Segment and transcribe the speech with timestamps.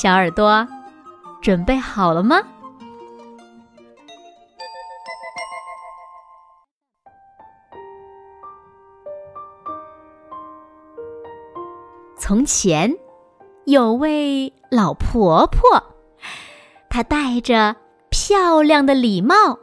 [0.00, 0.64] 小耳朵，
[1.42, 2.40] 准备好了吗？
[12.16, 12.96] 从前
[13.64, 15.82] 有位老婆婆，
[16.88, 17.74] 她戴着
[18.08, 19.58] 漂亮的礼帽，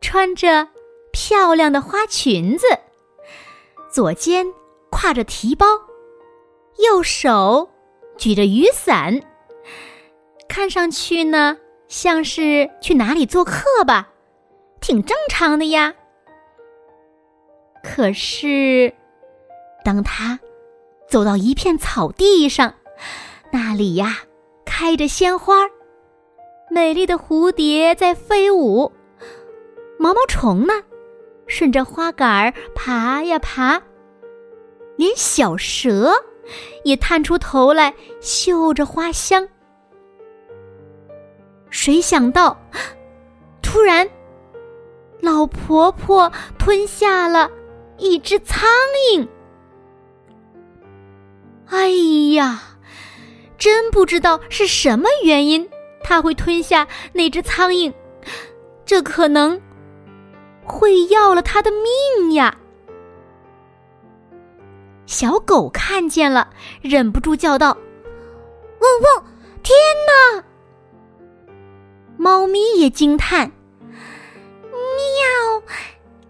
[0.00, 0.66] 穿着
[1.12, 2.66] 漂亮的花裙子，
[3.90, 4.46] 左肩
[4.90, 5.66] 挎着提包，
[6.82, 7.68] 右手。
[8.16, 9.20] 举着雨伞，
[10.48, 14.08] 看上去呢像是去哪里做客吧，
[14.80, 15.94] 挺正常的呀。
[17.82, 18.92] 可是，
[19.84, 20.40] 当他
[21.08, 22.74] 走到一片草地上，
[23.52, 24.22] 那里呀
[24.64, 25.54] 开着鲜花，
[26.70, 28.90] 美丽的蝴蝶在飞舞，
[29.98, 30.74] 毛毛虫呢
[31.46, 33.80] 顺着花杆爬呀爬，
[34.96, 36.12] 连小蛇。
[36.84, 39.46] 也探出头来嗅着花香。
[41.70, 42.56] 谁想到，
[43.62, 44.08] 突然，
[45.20, 47.50] 老婆婆吞下了
[47.98, 48.68] 一只苍
[49.12, 49.26] 蝇。
[51.66, 51.88] 哎
[52.34, 52.62] 呀，
[53.58, 55.68] 真不知道是什么原因，
[56.02, 57.92] 她会吞下那只苍蝇，
[58.84, 59.60] 这可能
[60.64, 62.56] 会要了她的命呀！
[65.06, 66.50] 小狗看见了，
[66.82, 67.70] 忍不住叫道
[68.80, 69.24] ：“汪汪！
[69.62, 69.74] 天
[70.06, 70.44] 哪！”
[72.18, 73.50] 猫咪也惊叹
[74.70, 75.62] ：“喵！”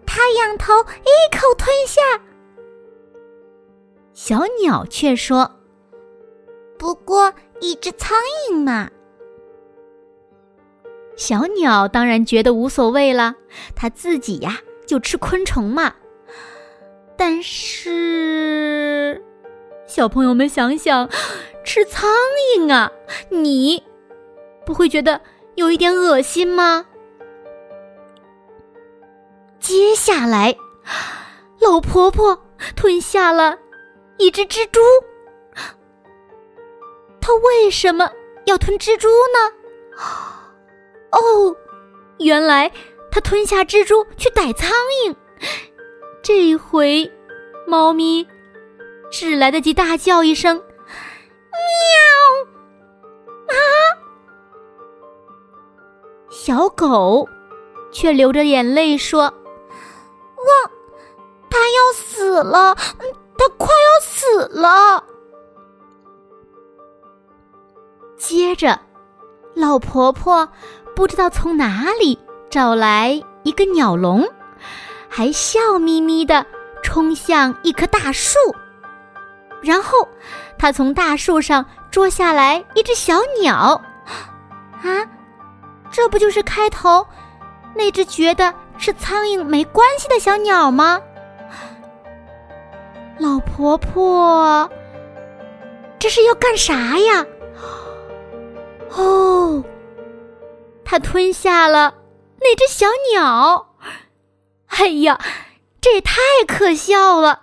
[0.06, 2.00] 它仰头一口吞下。
[4.12, 5.50] 小鸟却说
[6.78, 8.16] ：“不过一只苍
[8.50, 8.90] 蝇嘛。”
[11.16, 13.34] 小鸟当然觉得无所谓了，
[13.74, 15.94] 它自己呀就吃昆虫嘛。
[17.16, 19.22] 但是，
[19.86, 21.08] 小朋友们想想，
[21.64, 22.10] 吃苍
[22.56, 22.92] 蝇啊，
[23.30, 23.82] 你
[24.64, 25.20] 不会觉得
[25.54, 26.86] 有一点恶心吗？
[29.58, 30.54] 接下来，
[31.60, 32.38] 老婆婆
[32.76, 33.58] 吞下了
[34.18, 34.80] 一只蜘蛛。
[37.20, 38.12] 她为什么
[38.44, 39.52] 要吞蜘蛛呢？
[41.10, 41.56] 哦，
[42.18, 42.70] 原来
[43.10, 44.70] 她吞下蜘蛛去逮苍
[45.06, 45.16] 蝇。
[46.26, 47.08] 这回，
[47.68, 48.26] 猫咪
[49.12, 50.56] 只来得及大叫一声
[51.54, 53.54] ：“喵！”啊！
[56.28, 57.28] 小狗
[57.92, 59.32] 却流着眼泪说
[60.36, 60.70] ：“汪，
[61.48, 62.74] 它要死了，
[63.38, 65.04] 它快要死了。”
[68.18, 68.80] 接着，
[69.54, 70.48] 老婆婆
[70.96, 72.18] 不知道从哪里
[72.50, 74.28] 找来一个鸟笼。
[75.16, 76.44] 还笑眯眯的
[76.82, 78.36] 冲向一棵大树，
[79.62, 80.06] 然后
[80.58, 83.80] 他从大树上捉下来一只小鸟。
[84.82, 85.08] 啊，
[85.90, 87.06] 这不就是开头
[87.74, 91.00] 那只觉得吃苍蝇没关系的小鸟吗？
[93.18, 94.70] 老婆婆，
[95.98, 97.24] 这是要干啥呀？
[98.90, 99.64] 哦，
[100.84, 101.94] 她吞下了
[102.38, 103.65] 那只小鸟。
[104.68, 105.18] 哎呀，
[105.80, 107.42] 这也太可笑了！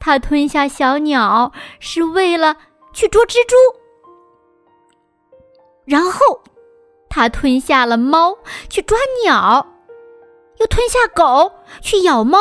[0.00, 2.56] 他吞下小鸟是为了
[2.92, 3.56] 去捉蜘蛛，
[5.84, 6.40] 然后
[7.08, 9.66] 他吞下了猫去抓鸟，
[10.58, 12.38] 又吞下狗去咬猫，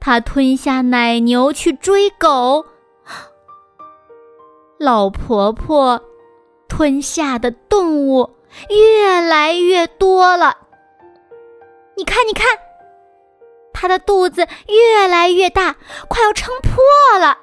[0.00, 2.66] 他吞下奶牛去追狗。
[4.78, 6.02] 老婆婆
[6.68, 8.36] 吞下的动物
[8.68, 10.56] 越来越多了，
[11.96, 12.65] 你看，你看。
[13.78, 15.76] 他的肚子越来越大，
[16.08, 17.36] 快要撑破了。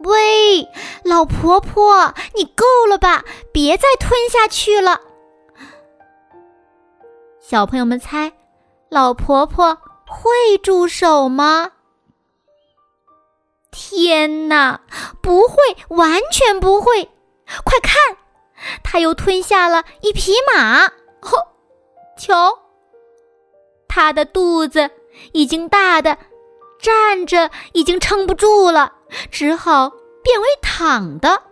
[0.00, 0.68] 喂，
[1.04, 3.24] 老婆婆，你够了吧？
[3.52, 5.00] 别再吞下去了。
[7.38, 8.32] 小朋友们猜，
[8.88, 11.70] 老婆婆会住手吗？
[13.70, 14.80] 天哪，
[15.22, 15.56] 不会，
[15.90, 17.08] 完全不会！
[17.62, 18.16] 快看，
[18.82, 20.88] 她又吞下了一匹马。
[21.20, 21.38] 吼，
[22.18, 22.59] 瞧。
[23.92, 24.88] 他的肚子
[25.32, 26.16] 已经大的
[26.80, 28.92] 站着已经撑不住了，
[29.32, 29.90] 只好
[30.22, 31.42] 变为躺的。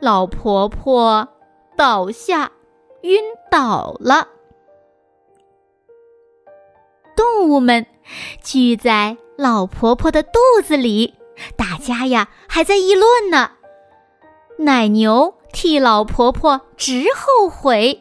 [0.00, 1.28] 老婆婆
[1.76, 2.50] 倒下，
[3.02, 4.26] 晕倒了。
[7.14, 7.86] 动物们
[8.42, 11.14] 聚在老婆婆的肚子里，
[11.56, 13.50] 大家呀还在议论呢。
[14.56, 18.00] 奶牛替老婆婆直后悔，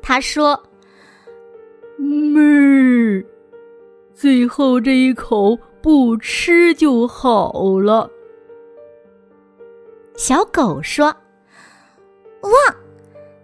[0.00, 0.62] 他说
[1.98, 3.24] ：“妹儿，
[4.14, 8.10] 最后这一口不吃就好了。”
[10.16, 11.06] 小狗说
[12.42, 12.50] ：“哇，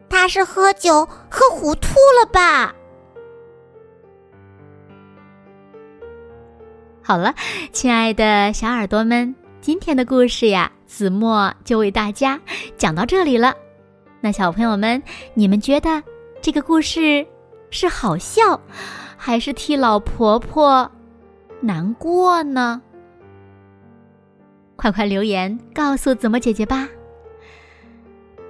[0.09, 2.75] 他是喝酒喝糊涂了吧？”
[7.03, 7.35] 好了，
[7.73, 12.39] 亲爱的小耳朵们，今天的故事呀，子墨就为大家
[12.77, 13.55] 讲到这里了。
[14.21, 15.03] 那小朋友们，
[15.33, 16.03] 你们觉得
[16.43, 17.27] 这个故事
[17.71, 18.61] 是好笑，
[19.17, 20.91] 还是替老婆婆
[21.61, 22.81] 难过呢？
[24.77, 26.89] 快快留言告诉子墨姐姐吧。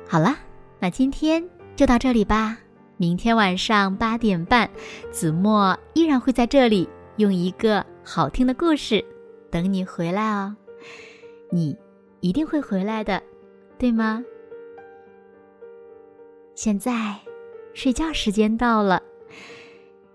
[0.08, 0.36] 好了，
[0.78, 2.58] 那今天就到这里吧。
[2.96, 4.68] 明天晚上八点半，
[5.10, 7.84] 子墨依然会在这里用一个。
[8.04, 9.04] 好听的故事，
[9.50, 10.56] 等你回来哦。
[11.50, 11.76] 你
[12.20, 13.22] 一定会回来的，
[13.78, 14.24] 对吗？
[16.54, 17.16] 现在
[17.74, 19.02] 睡觉时间到了，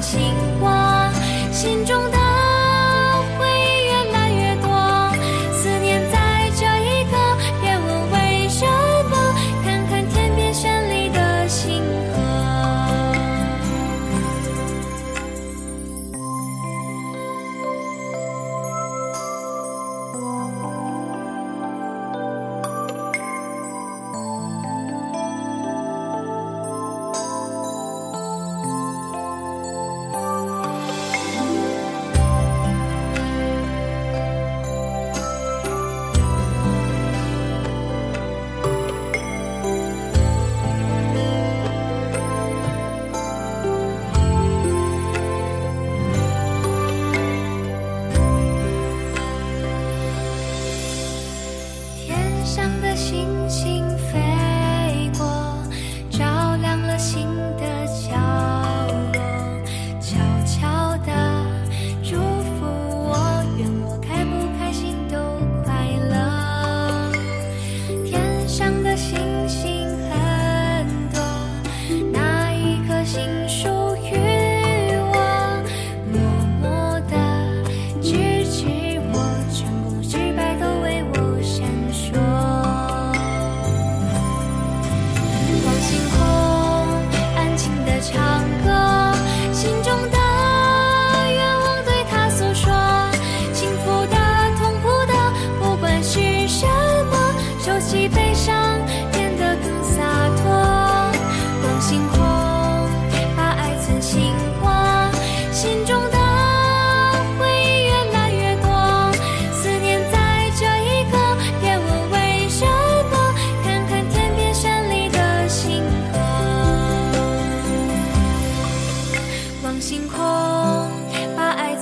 [0.00, 0.35] 心。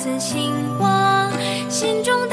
[0.04, 1.30] 自星光，
[1.70, 2.23] 心中。